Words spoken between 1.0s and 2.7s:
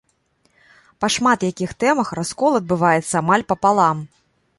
Па шмат якіх тэмах раскол